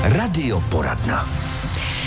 Radioporadna. 0.00 1.20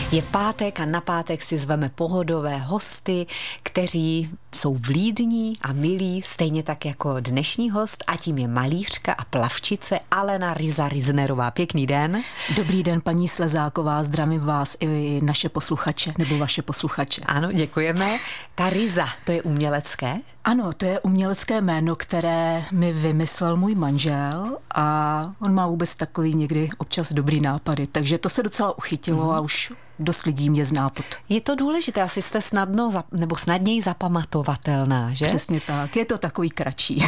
Je 0.09 0.17
pátek 0.25 0.81
a 0.81 0.85
na 0.89 1.05
pátek 1.05 1.37
si 1.37 1.61
zveme 1.61 1.93
pohodové 1.93 2.57
hosty, 2.57 3.29
kteří 3.73 4.29
jsou 4.55 4.75
vlídní 4.75 5.57
a 5.61 5.73
milí, 5.73 6.21
stejně 6.25 6.63
tak 6.63 6.85
jako 6.85 7.19
dnešní 7.19 7.69
host 7.71 8.03
a 8.07 8.15
tím 8.17 8.37
je 8.37 8.47
malířka 8.47 9.13
a 9.13 9.23
plavčice 9.25 9.99
Alena 10.11 10.53
Riza 10.53 10.89
Riznerová. 10.89 11.51
Pěkný 11.51 11.87
den. 11.87 12.21
Dobrý 12.55 12.83
den, 12.83 13.01
paní 13.01 13.27
Slezáková, 13.27 14.03
zdravím 14.03 14.41
vás 14.41 14.77
i 14.79 15.21
naše 15.23 15.49
posluchače, 15.49 16.13
nebo 16.17 16.37
vaše 16.37 16.61
posluchače. 16.61 17.21
Ano, 17.25 17.51
děkujeme. 17.51 18.17
Ta 18.55 18.69
Riza, 18.69 19.07
to 19.25 19.31
je 19.31 19.41
umělecké? 19.41 20.19
Ano, 20.43 20.73
to 20.73 20.85
je 20.85 20.99
umělecké 20.99 21.61
jméno, 21.61 21.95
které 21.95 22.63
mi 22.71 22.93
vymyslel 22.93 23.57
můj 23.57 23.75
manžel 23.75 24.57
a 24.75 25.31
on 25.39 25.53
má 25.53 25.67
vůbec 25.67 25.95
takový 25.95 26.35
někdy 26.35 26.69
občas 26.77 27.13
dobrý 27.13 27.41
nápady, 27.41 27.87
takže 27.87 28.17
to 28.17 28.29
se 28.29 28.43
docela 28.43 28.77
uchytilo 28.77 29.23
mm-hmm. 29.23 29.35
a 29.35 29.39
už 29.39 29.73
dost 29.99 30.25
lidí 30.25 30.49
mě 30.49 30.65
zná 30.65 30.89
pod. 30.89 31.05
Je 31.29 31.41
to 31.41 31.55
důležité, 31.55 32.01
asi 32.01 32.21
jste 32.21 32.41
snadno 32.41 33.03
nebo 33.11 33.35
snadněji 33.63 33.81
zapamatovatelná, 33.81 35.13
že? 35.13 35.25
Přesně 35.25 35.61
tak, 35.61 35.95
je 35.95 36.05
to 36.05 36.17
takový 36.17 36.49
kratší. 36.49 37.05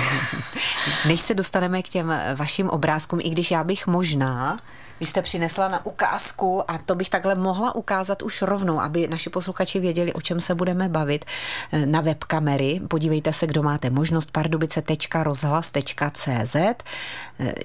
Než 1.08 1.20
se 1.20 1.34
dostaneme 1.34 1.84
k 1.84 1.90
těm 1.90 2.14
vašim 2.36 2.70
obrázkům, 2.70 3.20
i 3.24 3.30
když 3.30 3.52
já 3.52 3.64
bych 3.64 3.88
možná 3.88 4.60
vy 5.00 5.06
jste 5.06 5.22
přinesla 5.22 5.68
na 5.68 5.86
ukázku 5.86 6.72
a 6.72 6.78
to 6.78 6.96
bych 6.96 7.10
takhle 7.10 7.36
mohla 7.36 7.76
ukázat 7.76 8.22
už 8.22 8.42
rovnou, 8.42 8.82
aby 8.82 9.08
naši 9.08 9.30
posluchači 9.30 9.80
věděli, 9.80 10.14
o 10.14 10.22
čem 10.22 10.40
se 10.40 10.56
budeme 10.56 10.90
bavit 10.90 11.26
eh, 11.72 11.86
na 11.86 12.02
webkamery. 12.02 12.82
Podívejte 12.88 13.34
se, 13.34 13.48
kdo 13.48 13.64
máte 13.64 13.90
možnost 13.90 14.32
pardubice.rozhlas.cz 14.32 16.56
eh, 16.56 16.76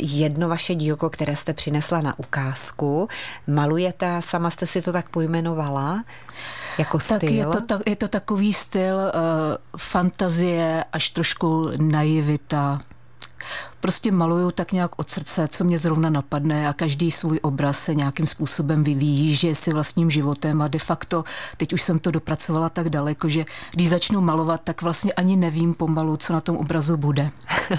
Jedno 0.01 0.49
vaše 0.49 0.75
dílko, 0.75 1.11
které 1.11 1.37
jste 1.37 1.55
přinesla 1.55 2.01
na 2.01 2.19
ukázku, 2.19 3.09
malujete 3.47 4.17
sama 4.21 4.51
jste 4.51 4.67
si 4.67 4.83
to 4.83 4.93
tak 4.93 5.09
pojmenovala 5.09 6.05
jako 6.79 7.01
styl? 7.01 7.19
Tak 7.19 7.31
je 7.31 7.47
to, 7.47 7.61
ta, 7.61 7.81
je 7.87 7.97
to 7.97 8.09
takový 8.09 8.53
styl 8.53 8.97
uh, 8.97 9.03
fantazie 9.77 10.85
až 10.93 11.11
trošku 11.11 11.71
naivita 11.79 12.81
prostě 13.81 14.13
maluju 14.13 14.51
tak 14.51 14.73
nějak 14.73 14.99
od 14.99 15.11
srdce, 15.11 15.49
co 15.49 15.65
mě 15.65 15.79
zrovna 15.79 16.11
napadne 16.11 16.69
a 16.69 16.73
každý 16.73 17.11
svůj 17.11 17.39
obraz 17.43 17.79
se 17.79 17.95
nějakým 17.95 18.27
způsobem 18.27 18.85
vyvíjí, 18.85 19.35
žije 19.35 19.55
si 19.55 19.73
vlastním 19.73 20.11
životem 20.11 20.63
a 20.63 20.69
de 20.69 20.79
facto 20.79 21.25
teď 21.57 21.73
už 21.73 21.83
jsem 21.83 21.99
to 21.99 22.11
dopracovala 22.11 22.69
tak 22.69 22.91
daleko, 22.91 23.29
že 23.29 23.45
když 23.71 23.89
začnu 23.89 24.21
malovat, 24.21 24.61
tak 24.65 24.83
vlastně 24.83 25.13
ani 25.13 25.37
nevím 25.37 25.75
pomalu, 25.75 26.17
co 26.17 26.33
na 26.33 26.41
tom 26.41 26.57
obrazu 26.57 26.97
bude. 26.97 27.31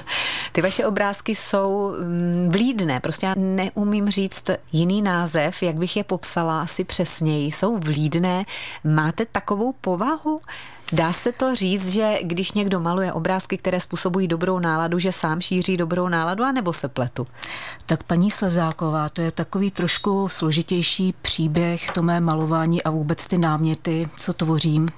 Ty 0.51 0.61
vaše 0.61 0.85
obrázky 0.85 1.35
jsou 1.35 1.93
mm, 1.99 2.51
vlídné, 2.51 2.99
prostě 2.99 3.25
já 3.25 3.33
neumím 3.37 4.09
říct 4.09 4.49
jiný 4.71 5.01
název, 5.01 5.63
jak 5.63 5.75
bych 5.75 5.97
je 5.97 6.03
popsala 6.03 6.61
asi 6.61 6.83
přesněji. 6.83 7.51
Jsou 7.51 7.77
vlídné, 7.77 8.45
máte 8.83 9.25
takovou 9.25 9.73
povahu? 9.81 10.41
Dá 10.93 11.13
se 11.13 11.31
to 11.31 11.55
říct, 11.55 11.89
že 11.89 12.17
když 12.23 12.51
někdo 12.51 12.79
maluje 12.79 13.13
obrázky, 13.13 13.57
které 13.57 13.79
způsobují 13.79 14.27
dobrou 14.27 14.59
náladu, 14.59 14.99
že 14.99 15.11
sám 15.11 15.41
šíří 15.41 15.77
dobrou 15.77 15.90
náladu, 16.09 16.43
anebo 16.43 16.73
se 16.73 16.87
pletu? 16.87 17.27
Tak 17.85 18.03
paní 18.03 18.31
Slezáková, 18.31 19.09
to 19.09 19.21
je 19.21 19.31
takový 19.31 19.71
trošku 19.71 20.29
složitější 20.29 21.13
příběh, 21.21 21.91
to 21.91 22.01
mé 22.01 22.19
malování 22.19 22.83
a 22.83 22.89
vůbec 22.89 23.27
ty 23.27 23.37
náměty, 23.37 24.09
co 24.17 24.33
tvořím 24.33 24.89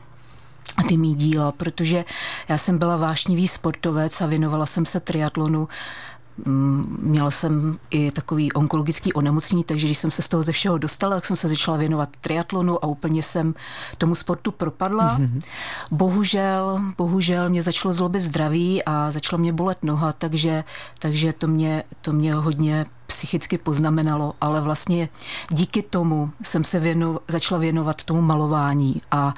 a 0.77 0.83
ty 0.83 0.97
mý 0.97 1.15
díla, 1.15 1.51
protože 1.51 2.05
já 2.47 2.57
jsem 2.57 2.77
byla 2.77 2.97
vášnivý 2.97 3.47
sportovec 3.47 4.21
a 4.21 4.25
věnovala 4.25 4.65
jsem 4.65 4.85
se 4.85 4.99
triatlonu 4.99 5.67
měla 6.99 7.31
jsem 7.31 7.79
i 7.89 8.11
takový 8.11 8.53
onkologický 8.53 9.13
onemocnění, 9.13 9.63
takže 9.63 9.87
když 9.87 9.97
jsem 9.97 10.11
se 10.11 10.21
z 10.21 10.29
toho 10.29 10.43
ze 10.43 10.51
všeho 10.51 10.77
dostala, 10.77 11.15
tak 11.15 11.25
jsem 11.25 11.35
se 11.35 11.47
začala 11.47 11.77
věnovat 11.77 12.09
triatlonu 12.21 12.85
a 12.85 12.87
úplně 12.87 13.23
jsem 13.23 13.53
tomu 13.97 14.15
sportu 14.15 14.51
propadla. 14.51 15.19
Mm-hmm. 15.19 15.41
Bohužel, 15.91 16.79
bohužel 16.97 17.49
mě 17.49 17.61
začalo 17.61 17.93
zlobit 17.93 18.19
zdraví 18.19 18.83
a 18.83 19.11
začala 19.11 19.39
mě 19.39 19.53
bolet 19.53 19.83
noha, 19.83 20.13
takže, 20.13 20.63
takže 20.99 21.33
to, 21.33 21.47
mě, 21.47 21.83
to 22.01 22.13
mě 22.13 22.33
hodně 22.33 22.85
psychicky 23.07 23.57
poznamenalo, 23.57 24.33
ale 24.41 24.61
vlastně 24.61 25.09
díky 25.49 25.81
tomu 25.81 26.31
jsem 26.43 26.63
se 26.63 26.79
věno, 26.79 27.19
začala 27.27 27.59
věnovat 27.59 28.03
tomu 28.03 28.21
malování 28.21 29.01
a 29.11 29.33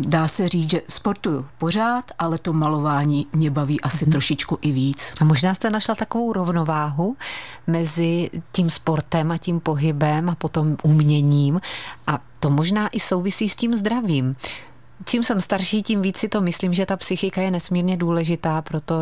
dá 0.00 0.28
se 0.28 0.48
říct, 0.48 0.70
že 0.70 0.82
sportuju 0.88 1.46
pořád, 1.58 2.04
ale 2.18 2.38
to 2.38 2.52
malování 2.52 3.26
mě 3.32 3.50
baví 3.50 3.80
asi 3.80 4.06
mm-hmm. 4.06 4.10
trošičku 4.12 4.58
i 4.62 4.72
víc. 4.72 5.12
A 5.20 5.24
možná 5.24 5.54
jste 5.54 5.70
našla 5.70 5.94
takovou 5.94 6.32
rovnováhu 6.32 7.16
mezi 7.66 8.30
tím 8.52 8.70
sportem 8.70 9.30
a 9.30 9.38
tím 9.38 9.60
pohybem 9.60 10.28
a 10.28 10.34
potom 10.34 10.76
uměním 10.82 11.60
a 12.06 12.18
to 12.40 12.50
možná 12.50 12.88
i 12.88 13.00
souvisí 13.00 13.48
s 13.48 13.56
tím 13.56 13.74
zdravím 13.74 14.36
čím 15.04 15.22
jsem 15.22 15.40
starší, 15.40 15.82
tím 15.82 16.02
víc 16.02 16.18
si 16.18 16.28
to 16.28 16.40
myslím, 16.40 16.74
že 16.74 16.86
ta 16.86 16.96
psychika 16.96 17.40
je 17.40 17.50
nesmírně 17.50 17.96
důležitá 17.96 18.62
pro 18.62 18.80
to, 18.80 18.94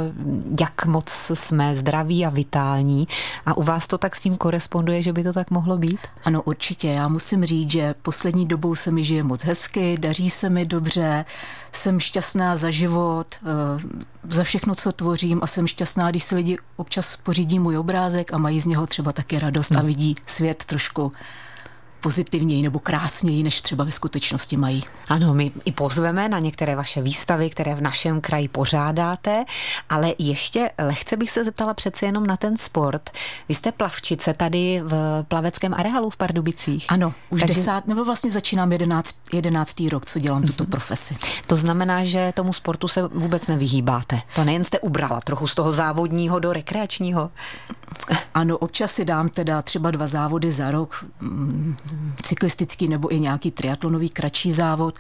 jak 0.61 0.87
moc 0.87 1.31
jsme 1.35 1.75
zdraví 1.75 2.27
a 2.27 2.31
vitální. 2.31 3.09
A 3.47 3.57
u 3.57 3.63
vás 3.63 3.87
to 3.87 3.99
tak 3.99 4.17
s 4.17 4.21
tím 4.21 4.37
koresponduje, 4.37 5.03
že 5.03 5.13
by 5.13 5.25
to 5.25 5.33
tak 5.33 5.51
mohlo 5.51 5.79
být? 5.79 6.01
Ano, 6.25 6.43
určitě. 6.43 6.89
Já 6.89 7.09
musím 7.09 7.45
říct, 7.45 7.71
že 7.71 7.95
poslední 8.03 8.47
dobou 8.47 8.75
se 8.75 8.91
mi 8.91 9.05
žije 9.05 9.23
moc 9.23 9.45
hezky, 9.45 9.99
daří 9.99 10.31
se 10.31 10.51
mi 10.51 10.67
dobře, 10.67 11.25
jsem 11.73 12.01
šťastná 12.01 12.57
za 12.57 12.71
život, 12.71 13.27
eh, 13.43 14.09
za 14.29 14.45
všechno, 14.45 14.75
co 14.75 14.93
tvořím 14.93 15.41
a 15.43 15.47
jsem 15.47 15.67
šťastná, 15.67 16.11
když 16.11 16.25
si 16.25 16.35
lidi 16.35 16.57
občas 16.77 17.17
pořídí 17.17 17.59
můj 17.59 17.79
obrázek 17.79 18.33
a 18.33 18.39
mají 18.39 18.61
z 18.61 18.67
něho 18.67 18.87
třeba 18.87 19.13
taky 19.13 19.39
radost 19.39 19.73
a 19.73 19.79
hmm. 19.79 19.87
vidí 19.87 20.15
svět 20.27 20.65
trošku 20.65 21.13
pozitivněji 22.01 22.63
nebo 22.63 22.79
krásněji, 22.79 23.43
než 23.43 23.63
třeba 23.63 23.85
ve 23.85 23.91
skutečnosti 23.91 24.57
mají. 24.57 24.85
Ano, 25.09 25.35
my 25.35 25.53
i 25.65 25.73
pozveme 25.73 26.29
na 26.29 26.39
některé 26.39 26.77
vaše 26.77 27.03
výstavy, 27.03 27.51
které 27.51 27.75
v 27.75 27.81
našem 27.81 28.21
kraji 28.21 28.49
pořádáte, 28.49 29.45
ale 29.89 30.15
ještě 30.19 30.71
lehce 30.79 31.17
bych 31.17 31.31
se 31.31 31.45
zeptala 31.45 31.75
přece 31.75 32.07
jenom 32.07 32.27
na 32.27 32.37
ten 32.37 32.57
sport. 32.57 33.11
Vy 33.49 33.55
jste 33.55 33.73
plavčice 33.73 34.35
tady 34.35 34.81
v 34.85 35.25
plaveckém 35.29 35.75
areálu 35.75 36.11
v 36.11 36.17
Pardubicích. 36.17 36.87
Ano, 36.89 37.15
už 37.31 37.41
Takže... 37.41 37.55
desát, 37.55 37.87
nebo 37.87 38.05
vlastně 38.05 38.31
začínám 38.31 38.73
jedenáct, 38.73 39.17
jedenáctý 39.33 39.89
rok, 39.89 40.07
co 40.07 40.19
dělám 40.19 40.43
tuto 40.43 40.65
mhm. 40.65 40.71
profesi. 40.71 41.17
To 41.47 41.57
znamená, 41.57 42.05
že 42.05 42.33
tomu 42.35 42.53
sportu 42.53 42.89
se 42.89 43.03
vůbec 43.03 43.47
nevyhýbáte. 43.47 44.21
To 44.35 44.45
nejen 44.45 44.65
jste 44.65 44.79
ubrala 44.79 45.21
trochu 45.21 45.47
z 45.47 45.55
toho 45.55 45.73
závodního 45.73 46.39
do 46.39 46.53
rekreačního. 46.53 47.31
Ano, 48.35 48.59
občas 48.59 48.93
si 48.93 49.05
dám 49.05 49.29
teda 49.29 49.63
třeba 49.63 49.91
dva 49.91 50.07
závody 50.07 50.51
za 50.51 50.71
rok, 50.71 51.05
mm, 51.21 51.77
cyklistický 52.23 52.89
nebo 52.89 53.15
i 53.15 53.21
nějaký 53.21 53.51
triatlonový 53.51 54.09
kratší 54.09 54.53
závod, 54.53 54.99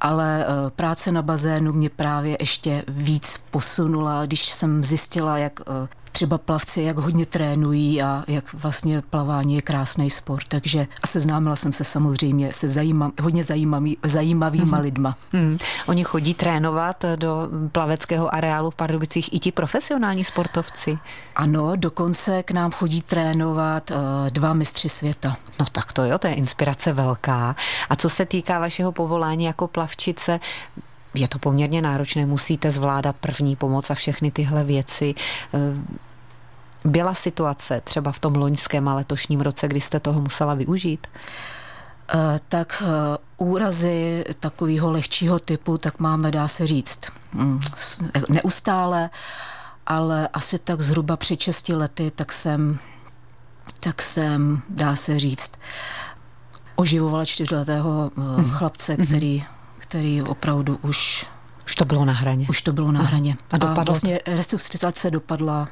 ale 0.00 0.44
eh, 0.44 0.70
práce 0.70 1.12
na 1.12 1.22
bazénu 1.22 1.72
mě 1.72 1.90
právě 1.90 2.36
ještě 2.40 2.84
víc 2.88 3.40
posunula, 3.50 4.26
když 4.26 4.44
jsem 4.44 4.84
zjistila, 4.84 5.38
jak 5.38 5.60
eh, 5.60 5.88
třeba 6.16 6.38
plavci, 6.38 6.82
jak 6.82 6.98
hodně 6.98 7.26
trénují 7.26 8.02
a 8.02 8.24
jak 8.28 8.54
vlastně 8.54 9.02
plavání 9.10 9.54
je 9.54 9.62
krásný 9.62 10.10
sport. 10.10 10.44
Takže 10.48 10.86
a 11.02 11.06
seznámila 11.06 11.56
jsem 11.56 11.72
se 11.72 11.84
samozřejmě 11.84 12.52
se 12.52 12.68
zajímav, 12.68 13.12
hodně 13.22 13.44
zajímavý, 13.44 13.98
zajímavýma 14.02 14.78
mm-hmm. 14.78 14.82
lidma. 14.82 15.16
Mm. 15.32 15.58
Oni 15.86 16.04
chodí 16.04 16.34
trénovat 16.34 17.04
do 17.16 17.48
plaveckého 17.72 18.34
areálu 18.34 18.70
v 18.70 18.74
Pardubicích 18.74 19.32
i 19.32 19.38
ti 19.38 19.52
profesionální 19.52 20.24
sportovci? 20.24 20.98
Ano, 21.36 21.76
dokonce 21.76 22.42
k 22.42 22.50
nám 22.50 22.70
chodí 22.70 23.02
trénovat 23.02 23.90
uh, 23.90 23.96
dva 24.30 24.54
mistři 24.54 24.88
světa. 24.88 25.36
No 25.60 25.66
tak 25.72 25.92
to 25.92 26.04
jo, 26.04 26.18
to 26.18 26.26
je 26.26 26.34
inspirace 26.34 26.92
velká. 26.92 27.56
A 27.90 27.96
co 27.96 28.10
se 28.10 28.26
týká 28.26 28.58
vašeho 28.58 28.92
povolání 28.92 29.44
jako 29.44 29.68
plavčice, 29.68 30.40
je 31.16 31.28
to 31.28 31.38
poměrně 31.38 31.82
náročné, 31.82 32.26
musíte 32.26 32.70
zvládat 32.70 33.16
první 33.16 33.56
pomoc 33.56 33.90
a 33.90 33.94
všechny 33.94 34.30
tyhle 34.30 34.64
věci. 34.64 35.14
Eh, 35.54 35.58
byla 36.84 37.14
situace 37.14 37.80
třeba 37.80 38.12
v 38.12 38.18
tom 38.18 38.34
loňském 38.34 38.88
a 38.88 38.94
letošním 38.94 39.40
roce, 39.40 39.68
kdy 39.68 39.80
jste 39.80 40.00
toho 40.00 40.20
musela 40.20 40.54
využít? 40.54 41.06
Eh, 42.14 42.40
tak 42.48 42.82
eh, 42.86 43.18
úrazy 43.36 44.24
takového 44.40 44.90
lehčího 44.90 45.38
typu, 45.38 45.78
tak 45.78 45.98
máme, 45.98 46.30
dá 46.30 46.48
se 46.48 46.66
říct, 46.66 47.00
mm, 47.32 47.60
neustále, 48.28 49.10
ale 49.86 50.28
asi 50.32 50.58
tak 50.58 50.80
zhruba 50.80 51.16
před 51.16 51.40
6 51.40 51.76
lety, 51.76 52.10
tak 52.10 52.32
jsem, 52.32 52.78
tak 53.80 54.02
jsem, 54.02 54.62
dá 54.68 54.96
se 54.96 55.18
říct, 55.18 55.52
oživovala 56.76 57.24
čtyřletého 57.24 58.10
hmm. 58.16 58.50
chlapce, 58.50 58.92
mhm. 58.92 59.06
který, 59.06 59.44
který 59.88 60.22
opravdu 60.22 60.78
už... 60.82 61.26
Už 61.66 61.74
to 61.74 61.84
bylo 61.84 62.04
na 62.04 62.12
hraně. 62.12 62.46
Už 62.48 62.62
to 62.62 62.72
bylo 62.72 62.92
na 62.92 63.02
hraně. 63.02 63.36
A, 63.60 63.66
a 63.66 63.84
vlastně 63.84 64.20
resuscitace 64.26 65.10
dopadla 65.10 65.68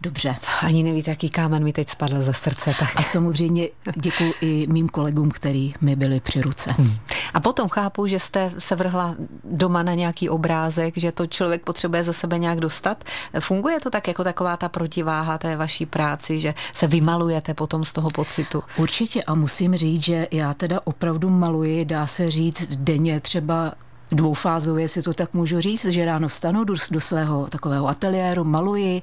dobře. 0.00 0.36
Ani 0.62 0.82
nevíte, 0.82 1.10
jaký 1.10 1.30
kámen 1.30 1.64
mi 1.64 1.72
teď 1.72 1.88
spadl 1.88 2.22
ze 2.22 2.32
srdce. 2.32 2.74
Tak. 2.78 2.88
A 2.96 3.02
samozřejmě 3.02 3.68
děkuji 3.96 4.34
i 4.40 4.66
mým 4.70 4.88
kolegům, 4.88 5.30
který 5.30 5.74
mi 5.80 5.96
byli 5.96 6.20
při 6.20 6.40
ruce. 6.40 6.72
Hmm. 6.72 6.96
A 7.34 7.40
potom 7.40 7.68
chápu, 7.68 8.06
že 8.06 8.18
jste 8.18 8.52
se 8.58 8.76
vrhla 8.76 9.14
doma 9.44 9.82
na 9.82 9.94
nějaký 9.94 10.28
obrázek, 10.28 10.94
že 10.96 11.12
to 11.12 11.26
člověk 11.26 11.62
potřebuje 11.62 12.04
za 12.04 12.12
sebe 12.12 12.38
nějak 12.38 12.60
dostat. 12.60 13.04
Funguje 13.40 13.80
to 13.80 13.90
tak 13.90 14.08
jako 14.08 14.24
taková 14.24 14.56
ta 14.56 14.68
protiváha 14.68 15.38
té 15.38 15.56
vaší 15.56 15.86
práci, 15.86 16.40
že 16.40 16.54
se 16.74 16.86
vymalujete 16.86 17.54
potom 17.54 17.84
z 17.84 17.92
toho 17.92 18.10
pocitu? 18.10 18.62
Určitě 18.76 19.22
a 19.22 19.34
musím 19.34 19.74
říct, 19.74 20.04
že 20.04 20.26
já 20.30 20.54
teda 20.54 20.80
opravdu 20.84 21.30
maluji, 21.30 21.84
dá 21.84 22.06
se 22.06 22.30
říct 22.30 22.76
denně 22.76 23.20
třeba 23.20 23.72
dvoufázově, 24.12 24.84
jestli 24.84 25.02
to 25.02 25.14
tak 25.14 25.34
můžu 25.34 25.60
říct, 25.60 25.84
že 25.84 26.04
ráno 26.04 26.28
stanu, 26.28 26.64
jdu 26.64 26.74
do 26.90 27.00
svého 27.00 27.46
takového 27.46 27.88
ateliéru, 27.88 28.44
maluji, 28.44 29.02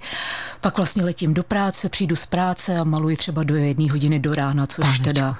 pak 0.62 0.78
vlastně 0.78 1.04
letím 1.04 1.34
do 1.34 1.44
práce, 1.44 1.90
přijdu 1.90 2.16
z 2.16 2.25
práce 2.25 2.78
a 2.78 2.84
maluji 2.84 3.18
třeba 3.18 3.44
do 3.44 3.56
jedné 3.56 3.92
hodiny 3.92 4.19
do 4.19 4.36
rána, 4.36 4.66
což 4.66 4.86
Pánečko. 4.86 5.04
teda 5.04 5.38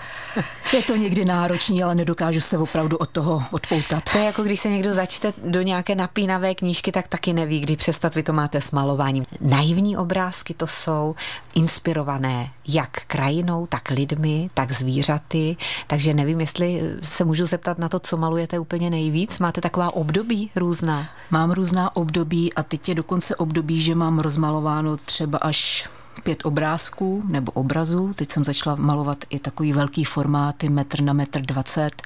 je 0.74 0.82
to 0.82 0.96
někdy 0.96 1.26
náročný, 1.26 1.84
ale 1.84 1.96
nedokážu 1.96 2.42
se 2.42 2.58
opravdu 2.58 2.98
od 2.98 3.10
toho 3.10 3.44
odpoutat. 3.52 4.04
To 4.12 4.18
je 4.18 4.24
jako 4.24 4.44
když 4.44 4.60
se 4.60 4.70
někdo 4.70 4.94
začte 4.94 5.34
do 5.46 5.62
nějaké 5.62 5.96
napínavé 5.96 6.56
knížky, 6.56 6.92
tak 6.92 7.08
taky 7.08 7.34
neví, 7.34 7.60
kdy 7.60 7.76
přestat 7.76 8.16
vy 8.16 8.24
to 8.24 8.34
máte 8.34 8.62
s 8.62 8.72
malováním. 8.72 9.26
Naivní 9.42 9.98
obrázky 9.98 10.54
to 10.54 10.68
jsou 10.68 11.16
inspirované 11.56 12.52
jak 12.68 12.90
krajinou, 13.08 13.68
tak 13.68 13.90
lidmi, 13.90 14.50
tak 14.54 14.72
zvířaty, 14.72 15.58
takže 15.88 16.14
nevím, 16.14 16.42
jestli 16.42 16.82
se 17.02 17.26
můžu 17.26 17.46
zeptat 17.46 17.80
na 17.80 17.90
to, 17.90 18.00
co 18.00 18.18
malujete 18.18 18.60
úplně 18.60 18.90
nejvíc. 18.90 19.40
Máte 19.40 19.55
taková 19.62 19.94
období 19.94 20.52
různá? 20.56 21.06
Mám 21.31 21.52
různá 21.52 21.96
období 21.96 22.54
a 22.54 22.63
teď 22.63 22.90
je 22.90 22.96
dokonce 22.96 23.36
období, 23.36 23.81
že 23.81 23.96
mám 23.96 24.19
rozmalováno 24.19 24.98
třeba 24.98 25.38
až 25.38 25.90
pět 26.24 26.46
obrázků 26.46 27.24
nebo 27.28 27.52
obrazů. 27.52 28.13
Teď 28.13 28.31
jsem 28.31 28.44
začala 28.44 28.75
malovat 28.75 29.18
i 29.30 29.40
takový 29.40 29.74
velký 29.74 30.04
formáty, 30.04 30.69
metr 30.69 31.02
na 31.02 31.13
metr 31.13 31.42
dvacet. 31.42 32.02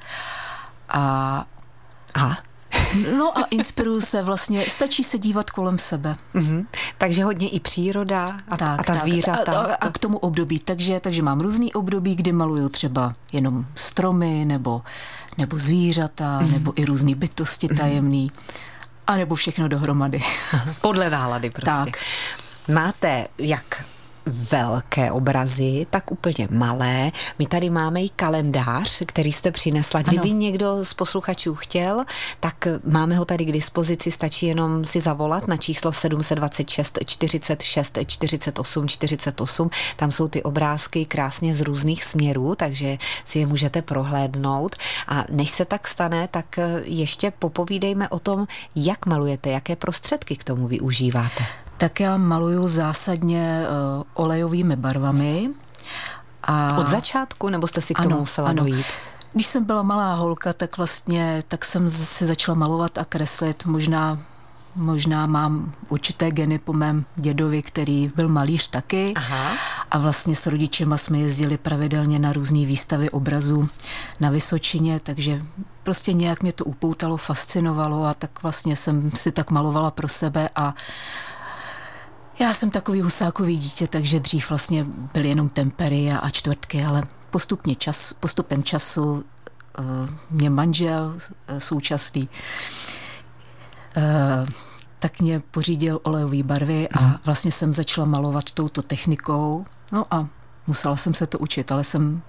A, 0.89 1.45
a 2.15 2.37
No 3.17 3.37
a 3.37 3.43
inspiruju 3.43 4.01
se 4.01 4.23
vlastně, 4.23 4.65
stačí 4.69 5.03
se 5.03 5.17
dívat 5.17 5.51
kolem 5.51 5.77
sebe. 5.77 6.15
Mm-hmm. 6.35 6.65
Takže 6.97 7.23
hodně 7.23 7.49
i 7.49 7.59
příroda 7.59 8.37
a, 8.49 8.57
tak, 8.57 8.79
a 8.79 8.83
ta 8.83 8.93
tak, 8.93 9.01
zvířata. 9.01 9.51
A, 9.51 9.65
a, 9.65 9.73
a 9.73 9.89
k 9.89 9.97
tomu 9.97 10.17
období, 10.17 10.59
takže, 10.59 10.99
takže 10.99 11.21
mám 11.21 11.39
různý 11.39 11.73
období, 11.73 12.15
kdy 12.15 12.31
maluju 12.31 12.69
třeba 12.69 13.15
jenom 13.33 13.65
stromy 13.75 14.45
nebo, 14.45 14.81
nebo 15.37 15.57
zvířata, 15.57 16.41
mm-hmm. 16.41 16.51
nebo 16.51 16.73
i 16.75 16.85
různé 16.85 17.15
bytosti 17.15 17.67
tajemný. 17.67 18.31
A 19.07 19.17
nebo 19.17 19.35
všechno 19.35 19.67
dohromady. 19.67 20.19
Podle 20.81 21.09
nálady 21.09 21.49
prostě. 21.49 21.91
Tak. 21.91 21.97
Máte 22.73 23.27
jak 23.37 23.85
velké 24.29 25.11
obrazy, 25.11 25.85
tak 25.89 26.11
úplně 26.11 26.47
malé. 26.51 27.11
My 27.39 27.47
tady 27.47 27.69
máme 27.69 28.01
i 28.01 28.09
kalendář, 28.09 29.01
který 29.05 29.31
jste 29.31 29.51
přinesla. 29.51 30.01
Kdyby 30.01 30.29
ano. 30.29 30.39
někdo 30.39 30.85
z 30.85 30.93
posluchačů 30.93 31.55
chtěl, 31.55 32.05
tak 32.39 32.67
máme 32.83 33.15
ho 33.15 33.25
tady 33.25 33.45
k 33.45 33.51
dispozici, 33.51 34.11
stačí 34.11 34.45
jenom 34.45 34.85
si 34.85 35.01
zavolat 35.01 35.47
na 35.47 35.57
číslo 35.57 35.93
726 35.93 36.99
46 37.05 37.97
48 38.05 38.87
48. 38.87 39.69
Tam 39.95 40.11
jsou 40.11 40.27
ty 40.27 40.43
obrázky 40.43 41.05
krásně 41.05 41.55
z 41.55 41.61
různých 41.61 42.03
směrů, 42.03 42.55
takže 42.55 42.97
si 43.25 43.39
je 43.39 43.47
můžete 43.47 43.81
prohlédnout. 43.81 44.75
A 45.07 45.25
než 45.29 45.49
se 45.49 45.65
tak 45.65 45.87
stane, 45.87 46.27
tak 46.27 46.59
ještě 46.83 47.31
popovídejme 47.31 48.09
o 48.09 48.19
tom, 48.19 48.47
jak 48.75 49.05
malujete, 49.05 49.49
jaké 49.49 49.75
prostředky 49.75 50.35
k 50.35 50.43
tomu 50.43 50.67
využíváte 50.67 51.68
tak 51.79 51.99
já 51.99 52.17
maluju 52.17 52.67
zásadně 52.67 53.65
uh, 53.97 54.03
olejovými 54.13 54.75
barvami. 54.75 55.49
A... 56.43 56.77
Od 56.77 56.87
začátku, 56.87 57.49
nebo 57.49 57.67
jste 57.67 57.81
si 57.81 57.93
k 57.93 57.97
tomu 57.97 58.09
ano, 58.09 58.19
musela 58.19 58.49
ano. 58.49 58.63
dojít? 58.63 58.85
Když 59.33 59.47
jsem 59.47 59.65
byla 59.65 59.83
malá 59.83 60.13
holka, 60.13 60.53
tak 60.53 60.77
vlastně 60.77 61.43
tak 61.47 61.65
jsem 61.65 61.89
si 61.89 62.25
začala 62.25 62.55
malovat 62.55 62.97
a 62.97 63.05
kreslit. 63.05 63.65
Možná 63.65 64.19
Možná 64.75 65.25
mám 65.25 65.71
určité 65.89 66.31
geny 66.31 66.59
po 66.59 66.73
mém 66.73 67.05
dědovi, 67.15 67.61
který 67.61 68.11
byl 68.15 68.29
malíř 68.29 68.67
taky. 68.67 69.13
Aha. 69.15 69.51
A 69.91 69.97
vlastně 69.97 70.35
s 70.35 70.47
rodičema 70.47 70.97
jsme 70.97 71.17
jezdili 71.17 71.57
pravidelně 71.57 72.19
na 72.19 72.33
různé 72.33 72.65
výstavy 72.65 73.09
obrazů 73.09 73.69
na 74.19 74.29
Vysočině, 74.29 74.99
takže 74.99 75.41
prostě 75.83 76.13
nějak 76.13 76.41
mě 76.41 76.53
to 76.53 76.65
upoutalo, 76.65 77.17
fascinovalo 77.17 78.05
a 78.05 78.13
tak 78.13 78.43
vlastně 78.43 78.75
jsem 78.75 79.11
si 79.15 79.31
tak 79.31 79.51
malovala 79.51 79.91
pro 79.91 80.07
sebe 80.07 80.49
a 80.55 80.73
já 82.39 82.53
jsem 82.53 82.69
takový 82.69 83.01
husákový 83.01 83.57
dítě, 83.57 83.87
takže 83.87 84.19
dřív 84.19 84.49
vlastně 84.49 84.85
byly 85.13 85.29
jenom 85.29 85.49
tempery 85.49 86.11
a, 86.11 86.17
a 86.17 86.29
čtvrtky, 86.29 86.83
ale 86.83 87.03
postupně 87.31 87.75
čas, 87.75 88.13
postupem 88.13 88.63
času 88.63 89.11
uh, 89.11 89.23
mě 90.29 90.49
manžel 90.49 91.05
uh, 91.05 91.59
současný 91.59 92.29
uh, 93.97 94.49
tak 94.99 95.21
mě 95.21 95.39
pořídil 95.39 95.99
olejové 96.03 96.43
barvy 96.43 96.89
a 96.89 97.01
mhm. 97.01 97.15
vlastně 97.25 97.51
jsem 97.51 97.73
začala 97.73 98.07
malovat 98.07 98.51
touto 98.51 98.81
technikou. 98.81 99.65
No 99.91 100.05
a 100.11 100.27
musela 100.67 100.95
jsem 100.95 101.13
se 101.13 101.27
to 101.27 101.39
učit, 101.39 101.71
ale 101.71 101.83
jsem 101.83 102.21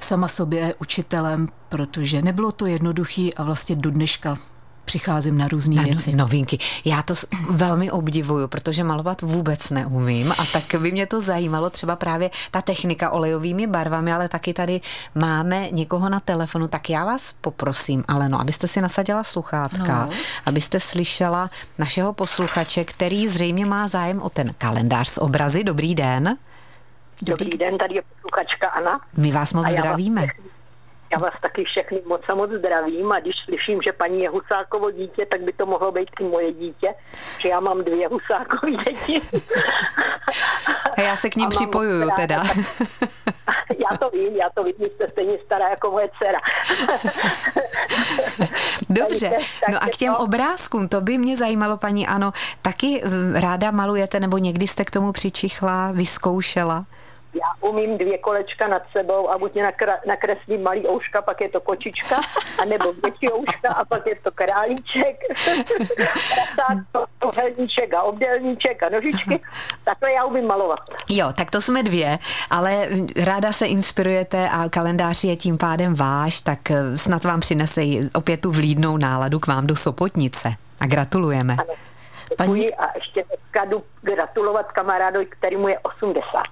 sama 0.00 0.28
sobě 0.28 0.74
učitelem, 0.80 1.48
protože 1.68 2.22
nebylo 2.22 2.52
to 2.52 2.66
jednoduchý 2.66 3.34
a 3.34 3.42
vlastně 3.42 3.76
do 3.76 3.90
dneška 3.90 4.38
přicházím 4.84 5.38
na 5.38 5.48
různé 5.48 5.76
no, 5.76 5.82
věci. 5.82 6.12
Novinky. 6.12 6.58
Já 6.84 7.02
to 7.02 7.14
velmi 7.50 7.90
obdivuju, 7.90 8.48
protože 8.48 8.84
malovat 8.84 9.22
vůbec 9.22 9.70
neumím 9.70 10.32
a 10.32 10.44
tak 10.52 10.80
by 10.80 10.92
mě 10.92 11.06
to 11.06 11.20
zajímalo 11.20 11.70
třeba 11.70 11.96
právě 11.96 12.30
ta 12.50 12.62
technika 12.62 13.10
olejovými 13.10 13.66
barvami, 13.66 14.12
ale 14.12 14.28
taky 14.28 14.54
tady 14.54 14.80
máme 15.14 15.70
někoho 15.70 16.08
na 16.08 16.20
telefonu, 16.20 16.68
tak 16.68 16.90
já 16.90 17.04
vás 17.04 17.34
poprosím, 17.40 18.04
ale 18.08 18.28
no, 18.28 18.40
abyste 18.40 18.68
si 18.68 18.80
nasadila 18.80 19.24
sluchátka, 19.24 20.06
no. 20.06 20.12
abyste 20.46 20.80
slyšela 20.80 21.48
našeho 21.78 22.12
posluchače, 22.12 22.84
který 22.84 23.28
zřejmě 23.28 23.66
má 23.66 23.88
zájem 23.88 24.22
o 24.22 24.30
ten 24.30 24.50
kalendář 24.58 25.08
s 25.08 25.20
obrazy. 25.20 25.64
Dobrý 25.64 25.94
den. 25.94 26.36
Dobrý, 27.22 27.44
Dobrý 27.44 27.58
den, 27.58 27.78
tady 27.78 27.94
je 27.94 28.02
posluchačka 28.02 28.68
Ana. 28.68 29.00
My 29.16 29.32
vás 29.32 29.52
moc 29.52 29.66
zdravíme. 29.68 30.20
Vás 30.20 30.30
já 31.14 31.26
vás 31.26 31.40
taky 31.42 31.64
všechny 31.64 32.02
moc 32.06 32.22
a 32.28 32.34
moc 32.34 32.50
zdravím 32.50 33.12
a 33.12 33.20
když 33.20 33.34
slyším, 33.44 33.82
že 33.82 33.92
paní 33.92 34.22
je 34.22 34.28
Husákovo 34.28 34.90
dítě, 34.90 35.26
tak 35.30 35.40
by 35.40 35.52
to 35.52 35.66
mohlo 35.66 35.92
být 35.92 36.10
i 36.20 36.24
moje 36.24 36.52
dítě, 36.52 36.94
že 37.38 37.48
já 37.48 37.60
mám 37.60 37.84
dvě 37.84 38.08
Husákové 38.08 38.72
děti. 38.72 39.20
A 40.96 41.00
já 41.00 41.16
se 41.16 41.30
k 41.30 41.36
ním 41.36 41.48
připojuju 41.48 42.08
teda. 42.16 42.42
Já 43.68 43.96
to 43.98 44.10
vím, 44.10 44.36
já 44.36 44.48
to 44.54 44.64
vím, 44.64 44.74
jste 44.94 45.10
stejně 45.10 45.38
stará 45.44 45.68
jako 45.68 45.90
moje 45.90 46.10
dcera. 46.18 46.38
Dobře, 48.90 49.30
no 49.72 49.78
a 49.82 49.86
k 49.86 49.96
těm 49.96 50.14
obrázkům, 50.14 50.88
to 50.88 51.00
by 51.00 51.18
mě 51.18 51.36
zajímalo, 51.36 51.76
paní 51.76 52.06
Ano, 52.06 52.32
taky 52.62 53.02
ráda 53.34 53.70
malujete 53.70 54.20
nebo 54.20 54.38
někdy 54.38 54.66
jste 54.66 54.84
k 54.84 54.90
tomu 54.90 55.12
přičichla, 55.12 55.92
vyzkoušela? 55.92 56.84
Já 57.34 57.68
umím 57.68 57.98
dvě 57.98 58.18
kolečka 58.18 58.68
nad 58.68 58.82
sebou 58.92 59.30
a 59.30 59.38
buď 59.38 59.54
mě 59.54 59.72
nakreslím 60.06 60.62
malý 60.62 60.88
ouška, 60.88 61.22
pak 61.22 61.40
je 61.40 61.48
to 61.48 61.60
kočička, 61.60 62.20
anebo 62.62 62.92
větší 62.92 63.32
ouška 63.32 63.68
a 63.76 63.84
pak 63.84 64.06
je 64.06 64.16
to 64.22 64.30
králíček, 64.30 65.20
helníček 67.36 67.94
a 67.94 68.02
obdelníček 68.02 68.82
a 68.82 68.88
nožičky. 68.88 69.40
Takhle 69.84 70.12
já 70.12 70.24
umím 70.24 70.46
malovat. 70.46 70.80
Jo, 71.08 71.32
tak 71.36 71.50
to 71.50 71.62
jsme 71.62 71.82
dvě, 71.82 72.18
ale 72.50 72.88
ráda 73.24 73.52
se 73.52 73.66
inspirujete 73.66 74.48
a 74.48 74.68
kalendář 74.68 75.24
je 75.24 75.36
tím 75.36 75.58
pádem 75.58 75.94
váš, 75.94 76.40
tak 76.40 76.70
eh, 76.70 76.98
snad 76.98 77.24
vám 77.24 77.40
přinese 77.40 77.80
opět 78.14 78.40
tu 78.40 78.52
vlídnou 78.52 78.96
náladu 78.96 79.38
k 79.38 79.46
vám 79.46 79.66
do 79.66 79.76
Sopotnice. 79.76 80.48
A 80.80 80.86
gratulujeme. 80.86 81.56
Ano. 81.58 81.74
Paní... 82.36 82.74
a 82.74 82.90
ještě 82.94 83.24
dneska 83.24 83.64
jdu 83.64 83.82
gratulovat 84.02 84.72
kamarádovi, 84.72 85.26
který 85.26 85.56
mu 85.56 85.68
je 85.68 85.78
80. 85.78 86.42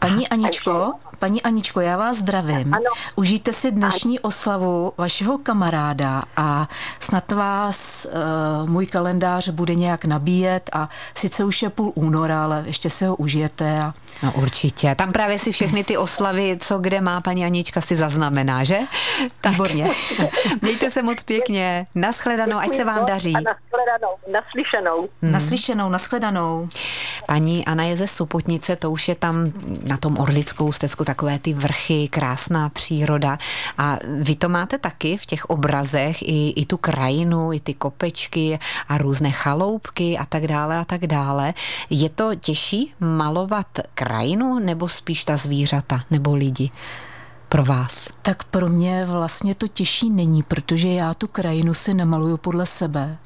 Paní 0.00 0.28
Aničko, 0.28 0.92
paní 1.20 1.42
Aničko, 1.42 1.80
já 1.80 1.96
vás 1.96 2.16
zdravím. 2.16 2.74
Ano. 2.74 2.84
Užijte 3.16 3.52
si 3.52 3.70
dnešní 3.70 4.20
oslavu 4.20 4.92
vašeho 4.98 5.38
kamaráda 5.38 6.22
a 6.36 6.68
snad 7.00 7.32
vás 7.32 8.06
uh, 8.06 8.70
můj 8.70 8.86
kalendář 8.86 9.48
bude 9.48 9.74
nějak 9.74 10.04
nabíjet 10.04 10.70
a 10.72 10.88
sice 11.14 11.44
už 11.44 11.62
je 11.62 11.70
půl 11.70 11.92
února, 11.94 12.44
ale 12.44 12.62
ještě 12.66 12.90
si 12.90 13.04
ho 13.04 13.16
užijete. 13.16 13.78
A... 13.78 13.94
No 14.22 14.32
určitě. 14.32 14.94
Tam 14.94 15.12
právě 15.12 15.38
si 15.38 15.52
všechny 15.52 15.84
ty 15.84 15.96
oslavy, 15.96 16.56
co 16.60 16.78
kde 16.78 17.00
má 17.00 17.20
paní 17.20 17.44
Anička, 17.44 17.80
si 17.80 17.96
zaznamená, 17.96 18.64
že? 18.64 18.78
Tak. 19.40 19.52
Výborně. 19.52 19.86
Mějte 20.62 20.90
se 20.90 21.02
moc 21.02 21.22
pěkně. 21.22 21.86
Naschledanou, 21.94 22.58
ať 22.58 22.74
se 22.74 22.84
vám 22.84 23.06
daří. 23.06 23.34
A 23.34 23.40
naschledanou, 23.40 24.16
naslyšenou. 24.32 25.08
Hmm. 25.22 25.32
Naslyšenou, 25.32 25.88
naschledanou. 25.88 26.68
Paní 27.26 27.66
Ana 27.66 27.84
je 27.84 27.96
ze 27.96 28.06
Supotnice, 28.06 28.76
to 28.76 28.90
už 28.90 29.08
je 29.08 29.14
tam 29.14 29.52
na 29.88 29.96
tom 29.96 30.18
Orlickou 30.18 30.72
stezku 30.72 31.04
takové 31.10 31.38
ty 31.38 31.54
vrchy, 31.54 32.08
krásná 32.08 32.68
příroda. 32.68 33.38
A 33.78 33.98
vy 34.06 34.36
to 34.36 34.48
máte 34.48 34.78
taky 34.78 35.16
v 35.16 35.26
těch 35.26 35.44
obrazech, 35.50 36.22
i, 36.22 36.50
i 36.50 36.66
tu 36.66 36.76
krajinu, 36.76 37.52
i 37.52 37.60
ty 37.60 37.74
kopečky 37.74 38.58
a 38.88 38.98
různé 38.98 39.30
chaloupky 39.30 40.18
a 40.18 40.24
tak 40.24 40.46
dále 40.46 40.78
a 40.78 40.84
tak 40.84 41.06
dále. 41.06 41.54
Je 41.90 42.08
to 42.08 42.34
těžší 42.34 42.94
malovat 43.00 43.66
krajinu 43.94 44.58
nebo 44.58 44.88
spíš 44.88 45.24
ta 45.24 45.36
zvířata 45.36 46.04
nebo 46.10 46.34
lidi? 46.34 46.70
pro 47.48 47.64
vás? 47.64 48.08
Tak 48.22 48.44
pro 48.44 48.68
mě 48.68 49.04
vlastně 49.06 49.54
to 49.54 49.68
těžší 49.68 50.10
není, 50.10 50.42
protože 50.42 50.88
já 50.88 51.14
tu 51.14 51.26
krajinu 51.26 51.74
si 51.74 51.94
nemaluju 51.94 52.36
podle 52.36 52.66
sebe. 52.66 53.18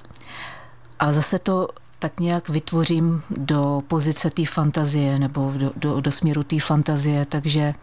A 0.98 1.12
zase 1.12 1.38
to 1.38 1.68
tak 2.04 2.20
nějak 2.20 2.48
vytvořím 2.48 3.22
do 3.30 3.82
pozice 3.88 4.30
té 4.30 4.46
fantazie 4.46 5.18
nebo 5.18 5.52
do, 5.56 5.72
do, 5.76 6.00
do 6.00 6.10
směru 6.10 6.42
té 6.42 6.60
fantazie, 6.60 7.24
takže 7.24 7.74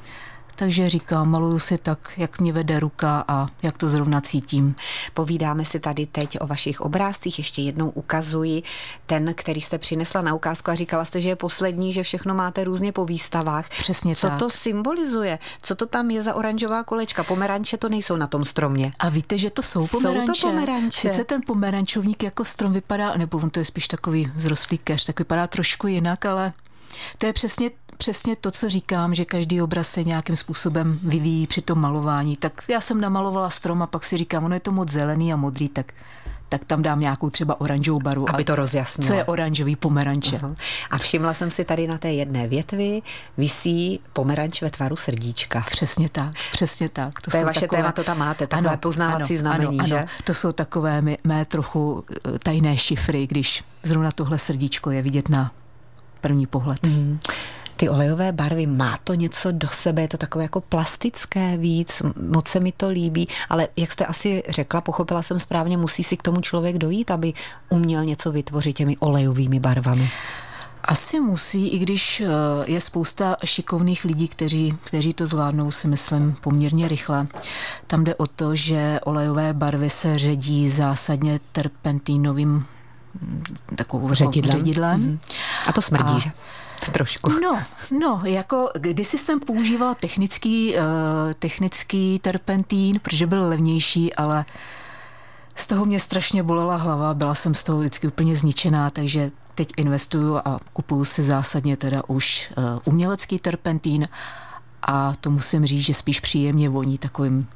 takže 0.55 0.89
říkám, 0.89 1.29
maluju 1.29 1.59
si 1.59 1.77
tak, 1.77 2.13
jak 2.17 2.39
mě 2.39 2.53
vede 2.53 2.79
ruka 2.79 3.23
a 3.27 3.47
jak 3.63 3.77
to 3.77 3.89
zrovna 3.89 4.21
cítím. 4.21 4.75
Povídáme 5.13 5.65
si 5.65 5.79
tady 5.79 6.05
teď 6.05 6.37
o 6.41 6.47
vašich 6.47 6.81
obrázcích, 6.81 7.37
ještě 7.37 7.61
jednou 7.61 7.89
ukazuji 7.89 8.63
ten, 9.05 9.33
který 9.33 9.61
jste 9.61 9.77
přinesla 9.77 10.21
na 10.21 10.33
ukázku 10.33 10.71
a 10.71 10.75
říkala 10.75 11.05
jste, 11.05 11.21
že 11.21 11.29
je 11.29 11.35
poslední, 11.35 11.93
že 11.93 12.03
všechno 12.03 12.35
máte 12.35 12.63
různě 12.63 12.91
po 12.91 13.05
výstavách. 13.05 13.69
Přesně 13.69 14.15
Co 14.15 14.27
tak. 14.27 14.39
to 14.39 14.49
symbolizuje? 14.49 15.39
Co 15.61 15.75
to 15.75 15.85
tam 15.85 16.11
je 16.11 16.23
za 16.23 16.33
oranžová 16.33 16.83
kolečka? 16.83 17.23
Pomeranče 17.23 17.77
to 17.77 17.89
nejsou 17.89 18.15
na 18.15 18.27
tom 18.27 18.45
stromě. 18.45 18.91
A 18.99 19.09
víte, 19.09 19.37
že 19.37 19.49
to 19.49 19.61
jsou 19.61 19.87
pomeranče. 19.87 20.33
Jsou 20.33 20.47
to 20.47 20.53
pomeranče. 20.53 21.09
Sice 21.09 21.23
ten 21.23 21.41
pomerančovník 21.45 22.23
jako 22.23 22.45
strom 22.45 22.73
vypadá, 22.73 23.17
nebo 23.17 23.37
on 23.37 23.49
to 23.49 23.59
je 23.59 23.65
spíš 23.65 23.87
takový 23.87 24.31
zrostlý 24.35 24.77
keř, 24.77 25.05
tak 25.05 25.19
vypadá 25.19 25.47
trošku 25.47 25.87
jinak, 25.87 26.25
ale 26.25 26.53
to 27.17 27.25
je 27.25 27.33
přesně 27.33 27.69
přesně 28.01 28.35
to, 28.35 28.51
co 28.51 28.69
říkám, 28.69 29.15
že 29.15 29.25
každý 29.25 29.61
obraz 29.61 29.89
se 29.89 30.03
nějakým 30.03 30.35
způsobem 30.35 30.99
vyvíjí 31.03 31.47
při 31.47 31.61
tom 31.61 31.79
malování. 31.79 32.37
Tak 32.37 32.63
já 32.67 32.81
jsem 32.81 33.01
namalovala 33.01 33.49
strom 33.49 33.81
a 33.81 33.87
pak 33.87 34.05
si 34.05 34.17
říkám, 34.17 34.43
ono 34.43 34.55
je 34.55 34.59
to 34.59 34.71
moc 34.71 34.89
zelený 34.91 35.33
a 35.33 35.35
modrý, 35.35 35.69
tak 35.69 35.93
tak 36.49 36.65
tam 36.65 36.81
dám 36.81 36.99
nějakou 36.99 37.29
třeba 37.29 37.61
oranžovou 37.61 37.99
baru. 37.99 38.29
Aby 38.29 38.43
to 38.43 38.55
rozjasnilo. 38.55 39.07
Co 39.07 39.13
je 39.13 39.23
oranžový 39.25 39.75
pomeranče. 39.75 40.37
Uh-huh. 40.37 40.55
A 40.91 40.97
všimla 40.97 41.33
jsem 41.33 41.49
si 41.49 41.65
tady 41.65 41.87
na 41.87 41.97
té 41.97 42.11
jedné 42.11 42.47
větvi 42.47 43.01
visí 43.37 43.99
pomeranč 44.13 44.61
ve 44.61 44.69
tvaru 44.69 44.95
srdíčka. 44.95 45.61
Přesně 45.71 46.09
tak, 46.09 46.31
přesně 46.51 46.89
tak. 46.89 47.21
To, 47.21 47.31
to 47.31 47.37
je 47.37 47.45
vaše 47.45 47.59
takové... 47.59 47.81
téma, 47.81 47.91
to 47.91 48.03
tam 48.03 48.17
máte, 48.17 48.47
takové 48.47 48.69
ano, 48.69 48.77
poznávací 48.77 49.33
ano, 49.33 49.39
znamení, 49.39 49.79
ano, 49.79 49.87
že? 49.87 49.97
Ano, 49.97 50.07
to 50.23 50.33
jsou 50.33 50.51
takové 50.51 51.01
mé, 51.01 51.15
mé 51.23 51.45
trochu 51.45 52.03
eh, 52.11 52.39
tajné 52.39 52.77
šifry, 52.77 53.27
když 53.27 53.63
zrovna 53.83 54.11
tohle 54.11 54.39
srdíčko 54.39 54.91
je 54.91 55.01
vidět 55.01 55.29
na 55.29 55.51
první 56.21 56.47
pohled. 56.47 56.83
Mm 56.83 57.19
ty 57.81 57.89
olejové 57.89 58.31
barvy, 58.31 58.65
má 58.65 58.97
to 59.03 59.13
něco 59.13 59.51
do 59.51 59.67
sebe, 59.67 60.01
je 60.01 60.07
to 60.07 60.17
takové 60.17 60.43
jako 60.43 60.61
plastické 60.61 61.57
víc, 61.57 62.01
moc 62.29 62.47
se 62.47 62.59
mi 62.59 62.71
to 62.71 62.89
líbí, 62.89 63.27
ale 63.49 63.67
jak 63.77 63.91
jste 63.91 64.05
asi 64.05 64.43
řekla, 64.49 64.81
pochopila 64.81 65.21
jsem 65.21 65.39
správně, 65.39 65.77
musí 65.77 66.03
si 66.03 66.17
k 66.17 66.21
tomu 66.21 66.41
člověk 66.41 66.77
dojít, 66.77 67.11
aby 67.11 67.33
uměl 67.69 68.05
něco 68.05 68.31
vytvořit 68.31 68.73
těmi 68.73 68.97
olejovými 68.97 69.59
barvami. 69.59 70.09
Asi 70.83 71.19
musí, 71.19 71.67
i 71.67 71.79
když 71.79 72.21
eh, 72.21 72.27
je 72.65 72.81
spousta 72.81 73.37
šikovných 73.45 74.05
lidí, 74.05 74.27
kteří, 74.27 74.77
kteří 74.83 75.13
to 75.13 75.27
zvládnou, 75.27 75.71
si 75.71 75.87
myslím, 75.87 76.35
poměrně 76.41 76.87
rychle. 76.87 77.27
Tam 77.87 78.03
jde 78.03 78.15
o 78.15 78.27
to, 78.27 78.55
že 78.55 78.99
olejové 79.03 79.53
barvy 79.53 79.89
se 79.89 80.17
ředí 80.17 80.69
zásadně 80.69 81.39
terpentínovým 81.51 82.49
mm, 82.49 83.43
takovou 83.75 84.13
ředidlem. 84.13 84.57
ředidlem. 84.59 85.01
Mm-hmm. 85.01 85.19
A 85.67 85.73
to 85.73 85.81
smrdí, 85.81 86.13
a, 86.13 86.19
že? 86.19 86.31
Trošku. 86.89 87.29
No, 87.29 87.59
no, 87.99 88.21
jako 88.25 88.69
kdysi 88.79 89.17
jsem 89.17 89.39
používala 89.39 89.93
technický, 89.93 90.75
uh, 90.75 90.81
technický 91.39 92.19
terpentín, 92.19 92.99
protože 92.99 93.27
byl 93.27 93.47
levnější, 93.49 94.13
ale 94.13 94.45
z 95.55 95.67
toho 95.67 95.85
mě 95.85 95.99
strašně 95.99 96.43
bolela 96.43 96.75
hlava, 96.75 97.13
byla 97.13 97.35
jsem 97.35 97.55
z 97.55 97.63
toho 97.63 97.79
vždycky 97.79 98.07
úplně 98.07 98.35
zničená, 98.35 98.89
takže 98.89 99.31
teď 99.55 99.67
investuju 99.77 100.37
a 100.37 100.59
kupuju 100.73 101.05
si 101.05 101.21
zásadně 101.21 101.77
teda 101.77 102.01
už 102.07 102.51
uh, 102.57 102.63
umělecký 102.85 103.39
terpentín 103.39 104.05
a 104.81 105.13
to 105.21 105.31
musím 105.31 105.65
říct, 105.65 105.85
že 105.85 105.93
spíš 105.93 106.19
příjemně 106.19 106.69
voní 106.69 106.97
takovým 106.97 107.47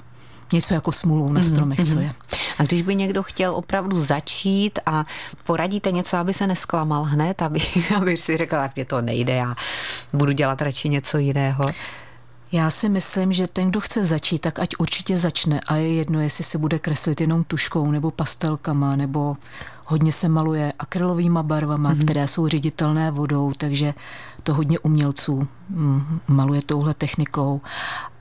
něco 0.53 0.73
jako 0.73 0.91
smulou 0.91 1.33
na 1.33 1.41
mhm, 1.41 1.43
stromech, 1.43 1.79
mm-hmm. 1.79 1.93
co 1.93 1.99
je. 1.99 2.13
A 2.57 2.63
když 2.63 2.81
by 2.81 2.95
někdo 2.95 3.23
chtěl 3.23 3.55
opravdu 3.55 3.99
začít 3.99 4.79
a 4.85 5.05
poradíte 5.45 5.91
něco, 5.91 6.17
aby 6.17 6.33
se 6.33 6.47
nesklamal 6.47 7.03
hned, 7.03 7.41
aby, 7.41 7.59
aby 7.97 8.17
si 8.17 8.37
řekl, 8.37 8.55
tak 8.55 8.75
mě 8.75 8.85
to 8.85 9.01
nejde, 9.01 9.33
já 9.33 9.55
budu 10.13 10.31
dělat 10.31 10.61
radši 10.61 10.89
něco 10.89 11.17
jiného. 11.17 11.65
Já 12.51 12.69
si 12.69 12.89
myslím, 12.89 13.33
že 13.33 13.47
ten, 13.47 13.69
kdo 13.69 13.81
chce 13.81 14.03
začít, 14.03 14.39
tak 14.39 14.59
ať 14.59 14.69
určitě 14.79 15.17
začne 15.17 15.59
a 15.67 15.75
je 15.75 15.93
jedno, 15.93 16.19
jestli 16.19 16.43
se 16.43 16.57
bude 16.57 16.79
kreslit 16.79 17.21
jenom 17.21 17.43
tuškou 17.43 17.91
nebo 17.91 18.11
pastelkama, 18.11 18.95
nebo 18.95 19.37
hodně 19.85 20.11
se 20.11 20.29
maluje 20.29 20.73
akrylovými 20.79 21.39
barvama, 21.41 21.93
mm-hmm. 21.93 22.03
které 22.03 22.27
jsou 22.27 22.47
ředitelné 22.47 23.11
vodou, 23.11 23.53
takže 23.57 23.93
to 24.43 24.53
hodně 24.53 24.79
umělců 24.79 25.47
mm, 25.69 26.19
maluje 26.27 26.61
touhle 26.61 26.93
technikou 26.93 27.61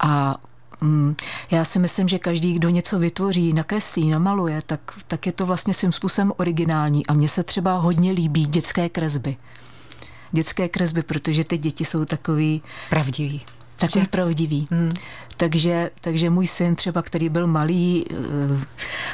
a 0.01 0.37
Mm, 0.81 1.17
já 1.51 1.65
si 1.65 1.79
myslím, 1.79 2.09
že 2.09 2.19
každý, 2.19 2.55
kdo 2.55 2.69
něco 2.69 2.99
vytvoří, 2.99 3.53
nakreslí, 3.53 4.11
namaluje, 4.11 4.63
tak, 4.67 4.81
tak 5.09 5.27
je 5.27 5.33
to 5.33 5.47
vlastně 5.47 5.75
svým 5.75 5.93
způsobem 5.93 6.33
originální. 6.37 7.07
A 7.07 7.13
mně 7.13 7.29
se 7.29 7.43
třeba 7.43 7.77
hodně 7.77 8.13
líbí 8.13 8.47
dětské 8.47 8.89
kresby. 8.89 9.37
Dětské 10.33 10.69
kresby, 10.69 11.03
protože 11.03 11.45
ty 11.45 11.59
děti 11.59 11.85
jsou 11.85 12.05
takový... 12.05 12.63
Pravdivý. 12.91 13.43
Takový 13.77 14.05
že? 14.05 14.09
pravdivý. 14.09 14.69
Hmm. 14.71 14.93
Takže, 15.37 15.91
takže 16.01 16.31
můj 16.31 16.47
syn 16.47 16.77
třeba, 16.77 17.03
který 17.03 17.29
byl 17.29 17.47
malý 17.47 18.05
uh, 18.11 18.63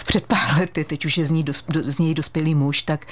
před 0.07 0.27
pár 0.27 0.59
lety, 0.59 0.85
teď 0.85 1.05
už 1.05 1.19
je 1.19 1.25
z, 1.25 1.31
ní 1.31 1.45
dos, 1.45 1.65
do, 1.69 1.81
z 1.85 1.99
něj 1.99 2.15
dospělý 2.15 2.55
muž, 2.55 2.83
tak, 2.83 3.07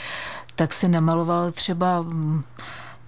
tak 0.55 0.73
se 0.73 0.89
namaloval 0.89 1.51
třeba 1.51 2.01
um, 2.01 2.45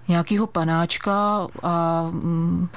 nějakýho 0.08 0.46
panáčka 0.46 1.46
a 1.62 2.02
um, 2.12 2.68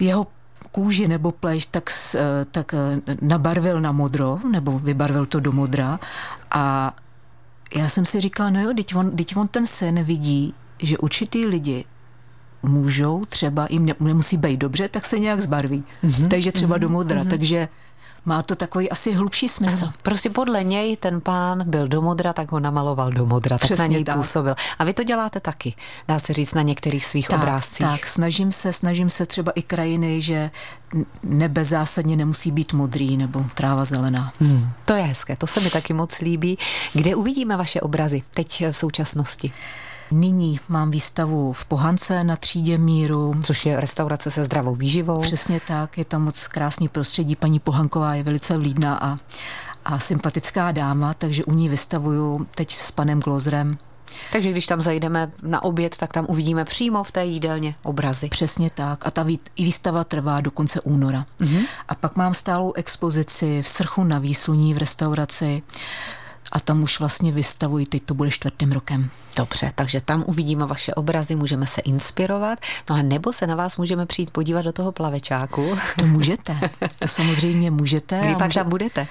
jeho 0.00 0.26
kůži 0.74 1.08
nebo 1.08 1.32
pleš, 1.32 1.66
tak, 1.66 1.90
eh, 2.14 2.44
tak 2.50 2.74
eh, 2.74 3.00
nabarvil 3.20 3.80
na 3.80 3.92
modro, 3.92 4.38
nebo 4.50 4.78
vybarvil 4.78 5.26
to 5.26 5.40
do 5.40 5.52
modra 5.52 6.00
a 6.50 6.94
já 7.74 7.88
jsem 7.88 8.06
si 8.06 8.20
říkala, 8.20 8.50
no 8.50 8.60
jo, 8.60 8.72
teď 8.76 8.96
on, 8.96 9.16
teď 9.16 9.36
on 9.36 9.48
ten 9.48 9.66
sen 9.66 10.02
vidí, 10.02 10.54
že 10.82 10.98
určitý 10.98 11.46
lidi 11.46 11.84
můžou 12.62 13.24
třeba, 13.24 13.66
jim 13.70 13.88
nemusí 14.00 14.36
být 14.36 14.56
dobře, 14.56 14.88
tak 14.88 15.04
se 15.04 15.18
nějak 15.18 15.40
zbarví. 15.40 15.84
Mm-hmm. 16.04 16.28
Takže 16.28 16.52
třeba 16.52 16.76
mm-hmm. 16.76 16.80
do 16.80 16.88
modra. 16.88 17.22
Mm-hmm. 17.22 17.30
Takže 17.30 17.68
má 18.24 18.42
to 18.42 18.54
takový 18.54 18.90
asi 18.90 19.12
hlubší 19.12 19.48
smysl. 19.48 19.84
Ano, 19.84 19.92
prostě 20.02 20.30
podle 20.30 20.64
něj 20.64 20.96
ten 20.96 21.20
pán 21.20 21.70
byl 21.70 21.88
do 21.88 22.02
modra, 22.02 22.32
tak 22.32 22.52
ho 22.52 22.60
namaloval 22.60 23.10
do 23.12 23.26
modra, 23.26 23.58
Přesně 23.58 23.76
tak 23.76 23.86
na 23.88 23.92
něj 23.92 24.04
tak. 24.04 24.16
působil. 24.16 24.54
A 24.78 24.84
vy 24.84 24.94
to 24.94 25.04
děláte 25.04 25.40
taky, 25.40 25.74
dá 26.08 26.18
se 26.18 26.32
říct, 26.32 26.54
na 26.54 26.62
některých 26.62 27.06
svých 27.06 27.28
tak, 27.28 27.38
obrázcích. 27.38 27.86
Tak, 27.86 28.06
snažím 28.06 28.52
se, 28.52 28.72
snažím 28.72 29.10
se 29.10 29.26
třeba 29.26 29.52
i 29.52 29.62
krajiny, 29.62 30.20
že 30.20 30.50
nebe 31.22 31.64
zásadně 31.64 32.16
nemusí 32.16 32.50
být 32.50 32.72
modrý 32.72 33.16
nebo 33.16 33.44
tráva 33.54 33.84
zelená. 33.84 34.32
Hmm, 34.40 34.70
to 34.84 34.92
je 34.92 35.02
hezké, 35.02 35.36
to 35.36 35.46
se 35.46 35.60
mi 35.60 35.70
taky 35.70 35.92
moc 35.92 36.20
líbí. 36.20 36.58
Kde 36.92 37.14
uvidíme 37.14 37.56
vaše 37.56 37.80
obrazy 37.80 38.22
teď 38.34 38.64
v 38.70 38.76
současnosti? 38.76 39.52
Nyní 40.16 40.60
mám 40.68 40.90
výstavu 40.90 41.52
v 41.52 41.64
Pohance 41.64 42.24
na 42.24 42.36
třídě 42.36 42.78
míru. 42.78 43.34
Což 43.42 43.66
je 43.66 43.80
restaurace 43.80 44.30
se 44.30 44.44
zdravou 44.44 44.74
výživou. 44.74 45.20
Přesně 45.20 45.60
tak, 45.66 45.98
je 45.98 46.04
tam 46.04 46.22
moc 46.22 46.48
krásný 46.48 46.88
prostředí. 46.88 47.36
Paní 47.36 47.58
Pohanková 47.58 48.14
je 48.14 48.22
velice 48.22 48.56
vlídná 48.56 48.96
a, 48.96 49.18
a 49.84 49.98
sympatická 49.98 50.72
dáma, 50.72 51.14
takže 51.14 51.44
u 51.44 51.52
ní 51.52 51.68
vystavuju 51.68 52.46
teď 52.54 52.74
s 52.74 52.90
panem 52.90 53.20
Glozrem 53.20 53.78
takže 54.32 54.50
když 54.50 54.66
tam 54.66 54.80
zajdeme 54.80 55.32
na 55.42 55.62
oběd, 55.62 55.96
tak 55.96 56.12
tam 56.12 56.26
uvidíme 56.28 56.64
přímo 56.64 57.04
v 57.04 57.12
té 57.12 57.24
jídelně 57.24 57.74
obrazy. 57.82 58.28
Přesně 58.28 58.70
tak. 58.70 59.06
A 59.06 59.10
ta 59.10 59.26
výstava 59.58 60.04
trvá 60.04 60.40
do 60.40 60.50
konce 60.50 60.80
února. 60.80 61.26
Mm-hmm. 61.40 61.64
A 61.88 61.94
pak 61.94 62.16
mám 62.16 62.34
stálou 62.34 62.72
expozici 62.72 63.62
v 63.62 63.68
Srchu 63.68 64.04
na 64.04 64.18
Výsuní 64.18 64.74
v 64.74 64.78
restauraci 64.78 65.62
a 66.52 66.60
tam 66.60 66.82
už 66.82 67.00
vlastně 67.00 67.32
vystavuji, 67.32 67.86
teď 67.86 68.02
to 68.02 68.14
bude 68.14 68.30
čtvrtým 68.30 68.72
rokem. 68.72 69.10
Dobře, 69.36 69.72
takže 69.74 70.00
tam 70.00 70.24
uvidíme 70.26 70.66
vaše 70.66 70.94
obrazy, 70.94 71.36
můžeme 71.36 71.66
se 71.66 71.80
inspirovat, 71.80 72.58
no 72.90 72.96
a 72.96 73.02
nebo 73.02 73.32
se 73.32 73.46
na 73.46 73.54
vás 73.54 73.76
můžeme 73.76 74.06
přijít 74.06 74.30
podívat 74.30 74.62
do 74.62 74.72
toho 74.72 74.92
plavečáku. 74.92 75.78
To 75.98 76.06
můžete, 76.06 76.70
to 76.98 77.08
samozřejmě 77.08 77.70
můžete. 77.70 78.20
Kdy 78.20 78.34
pak 78.34 78.46
může... 78.46 78.60
tam 78.60 78.68
budete? 78.68 79.06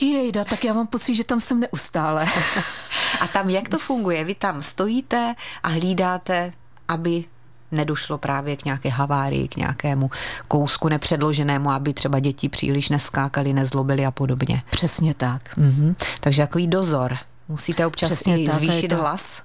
Jejda, 0.00 0.44
tak 0.44 0.64
já 0.64 0.72
mám 0.72 0.86
pocit, 0.86 1.14
že 1.14 1.24
tam 1.24 1.40
jsem 1.40 1.60
neustále. 1.60 2.26
a 3.20 3.26
tam 3.26 3.50
jak 3.50 3.68
to 3.68 3.78
funguje? 3.78 4.24
Vy 4.24 4.34
tam 4.34 4.62
stojíte 4.62 5.34
a 5.62 5.68
hlídáte, 5.68 6.52
aby 6.88 7.24
nedošlo 7.72 8.18
právě 8.18 8.56
k 8.56 8.64
nějaké 8.64 8.88
havárii, 8.88 9.48
k 9.48 9.56
nějakému 9.56 10.10
kousku 10.48 10.88
nepředloženému, 10.88 11.70
aby 11.70 11.94
třeba 11.94 12.18
děti 12.18 12.48
příliš 12.48 12.88
neskákali, 12.88 13.52
nezlobili 13.52 14.06
a 14.06 14.10
podobně. 14.10 14.62
Přesně 14.70 15.14
tak. 15.14 15.56
Mm-hmm. 15.58 15.94
Takže 16.20 16.42
takový 16.42 16.66
dozor. 16.66 17.16
Musíte 17.48 17.86
občas 17.86 18.10
Přesně 18.10 18.38
i 18.38 18.46
tak, 18.46 18.54
zvýšit 18.54 18.88
to... 18.88 18.96
hlas? 18.96 19.42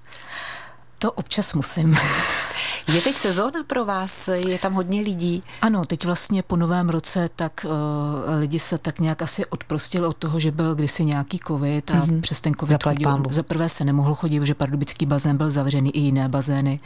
To 1.00 1.12
občas 1.12 1.54
musím. 1.54 1.98
Je 2.94 3.02
teď 3.02 3.16
sezóna 3.16 3.64
pro 3.68 3.86
vás? 3.86 4.28
Je 4.28 4.60
tam 4.60 4.74
hodně 4.74 5.02
lidí? 5.02 5.44
Ano, 5.62 5.86
teď 5.86 6.06
vlastně 6.06 6.44
po 6.44 6.56
novém 6.58 6.90
roce 6.90 7.30
tak 7.36 7.66
uh, 7.66 8.40
lidi 8.40 8.60
se 8.60 8.78
tak 8.78 9.00
nějak 9.00 9.22
asi 9.22 9.46
odprostili 9.46 10.08
od 10.08 10.18
toho, 10.18 10.40
že 10.40 10.52
byl 10.52 10.76
kdysi 10.76 11.06
nějaký 11.06 11.40
covid 11.48 11.92
a 11.92 11.94
mm-hmm. 11.94 12.22
přes 12.22 12.42
ten 12.42 12.54
covid 12.60 12.84
chodil. 12.84 13.24
Za 13.30 13.44
prvé 13.44 13.70
se 13.70 13.86
nemohl 13.86 14.16
chodit, 14.16 14.40
protože 14.40 14.56
pardubický 14.56 15.06
bazén 15.06 15.38
byl 15.38 15.50
zavřený 15.50 15.96
i 15.96 16.00
jiné 16.00 16.30
bazény. 16.30 16.80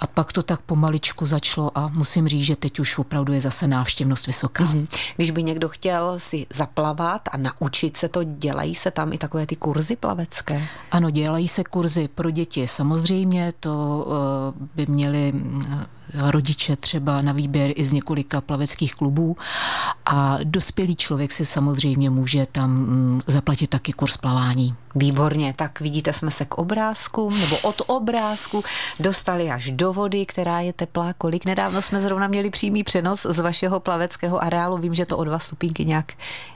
A 0.00 0.06
pak 0.06 0.32
to 0.32 0.42
tak 0.42 0.60
pomaličku 0.60 1.26
začalo 1.26 1.78
a 1.78 1.88
musím 1.88 2.28
říct, 2.28 2.44
že 2.44 2.56
teď 2.56 2.80
už 2.80 2.98
opravdu 2.98 3.32
je 3.32 3.40
zase 3.40 3.68
návštěvnost 3.68 4.26
vysoká. 4.26 4.64
Mm-hmm. 4.64 4.86
Když 5.16 5.30
by 5.30 5.42
někdo 5.42 5.68
chtěl 5.68 6.18
si 6.18 6.46
zaplavat 6.52 7.22
a 7.32 7.36
naučit 7.36 7.96
se 7.96 8.08
to, 8.08 8.24
dělají 8.24 8.74
se 8.74 8.90
tam 8.90 9.12
i 9.12 9.18
takové 9.18 9.46
ty 9.46 9.56
kurzy 9.56 9.96
plavecké? 9.96 10.62
Ano, 10.90 11.10
dělají 11.10 11.48
se 11.48 11.64
kurzy 11.64 12.08
pro 12.08 12.30
děti. 12.30 12.66
Samozřejmě 12.66 13.52
to 13.60 14.06
uh, 14.56 14.66
by 14.74 14.86
měli 14.86 15.32
rodiče 16.14 16.76
třeba 16.76 17.22
na 17.22 17.32
výběr 17.32 17.70
i 17.74 17.84
z 17.84 17.92
několika 17.92 18.40
plaveckých 18.40 18.94
klubů 18.94 19.36
a 20.06 20.38
dospělý 20.44 20.96
člověk 20.96 21.32
si 21.32 21.46
samozřejmě 21.46 22.10
může 22.10 22.46
tam 22.52 22.70
mm, 22.70 23.20
zaplatit 23.26 23.70
taky 23.70 23.92
kurz 23.92 24.16
plavání. 24.16 24.74
Výborně, 24.94 25.54
tak 25.56 25.80
vidíte, 25.80 26.12
jsme 26.12 26.30
se 26.30 26.44
k 26.44 26.54
obrázku 26.54 27.30
nebo 27.30 27.58
od 27.58 27.82
obrázku 27.86 28.64
dostali 29.00 29.50
až 29.50 29.70
do 29.70 29.92
vody, 29.92 30.26
která 30.26 30.60
je 30.60 30.72
teplá. 30.72 31.12
Kolik 31.12 31.44
nedávno 31.44 31.82
jsme 31.82 32.00
zrovna 32.00 32.28
měli 32.28 32.50
přímý 32.50 32.84
přenos 32.84 33.26
z 33.30 33.38
vašeho 33.38 33.80
plaveckého 33.80 34.42
areálu. 34.42 34.78
Vím, 34.78 34.94
že 34.94 35.06
to 35.06 35.18
o 35.18 35.24
dva 35.24 35.38
stupínky 35.38 35.84
nějak 35.84 36.12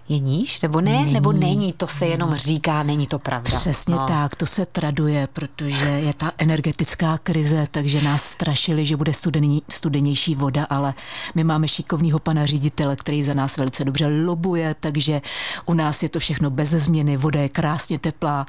je 0.09 0.19
níž, 0.19 0.61
nebo 0.61 0.81
ne? 0.81 0.93
Není. 0.93 1.13
Nebo 1.13 1.33
není, 1.33 1.73
to 1.73 1.87
se 1.87 2.07
jenom 2.07 2.35
říká, 2.35 2.83
není 2.83 3.07
to 3.07 3.19
pravda. 3.19 3.59
Přesně 3.59 3.95
no. 3.95 4.07
tak, 4.07 4.37
to 4.37 4.47
se 4.47 4.67
traduje, 4.67 5.29
protože 5.33 5.87
je 5.87 6.15
ta 6.15 6.33
energetická 6.39 7.19
krize, 7.19 7.67
takže 7.71 8.03
nás 8.03 8.25
strašili, 8.25 8.87
že 8.87 8.97
bude 8.97 9.13
studený, 9.39 9.63
studenější 9.71 10.35
voda, 10.35 10.67
ale 10.71 10.95
my 11.35 11.45
máme 11.45 11.69
šikovného 11.69 12.19
pana 12.19 12.47
ředitele, 12.47 12.97
který 12.97 13.23
za 13.25 13.35
nás 13.35 13.57
velice 13.57 13.85
dobře 13.85 14.07
lobuje, 14.07 14.75
takže 14.81 15.21
u 15.67 15.75
nás 15.75 16.03
je 16.03 16.09
to 16.09 16.19
všechno 16.19 16.51
bez 16.51 16.71
změny, 16.71 17.17
voda 17.17 17.41
je 17.41 17.49
krásně 17.49 17.99
teplá, 17.99 18.47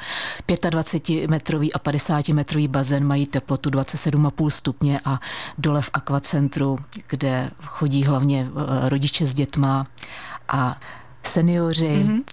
25-metrový 0.48 1.70
a 1.74 1.80
50-metrový 1.80 2.68
bazén 2.68 3.08
mají 3.08 3.26
teplotu 3.26 3.70
27,5 3.70 4.50
stupně 4.50 5.00
a 5.06 5.20
dole 5.58 5.82
v 5.82 5.90
akvacentru, 5.94 6.80
kde 7.08 7.52
chodí 7.64 8.04
hlavně 8.04 8.48
eh, 8.48 8.90
rodiče 8.90 9.26
s 9.26 9.34
dětma 9.34 9.88
a 10.48 10.80
seniori, 11.24 11.74
mm-hmm. 11.76 12.24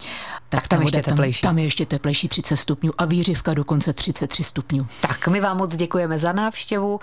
tak, 0.48 0.60
tak 0.62 0.68
tam, 0.68 0.82
ještě 0.82 1.02
teplejší. 1.02 1.42
Tam, 1.42 1.50
tam 1.50 1.58
je 1.58 1.64
ještě 1.64 1.86
teplejší 1.86 2.28
30 2.28 2.56
stupňů 2.56 2.92
a 2.98 3.04
výřivka 3.04 3.54
dokonce 3.54 3.92
33 3.92 4.44
stupňů. 4.44 4.86
Tak 5.00 5.28
my 5.28 5.40
vám 5.40 5.56
moc 5.56 5.76
děkujeme 5.76 6.18
za 6.18 6.32
návštěvu. 6.32 7.00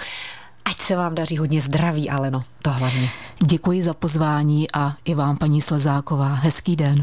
Ať 0.65 0.81
se 0.81 0.95
vám 0.95 1.15
daří 1.15 1.37
hodně 1.37 1.61
zdraví, 1.61 2.09
Aleno, 2.09 2.43
to 2.61 2.69
hlavně. 2.69 3.09
Děkuji 3.45 3.83
za 3.83 3.93
pozvání 3.93 4.71
a 4.73 4.95
i 5.05 5.15
vám, 5.15 5.37
paní 5.37 5.61
Slezáková. 5.61 6.33
Hezký 6.33 6.75
den. 6.75 6.95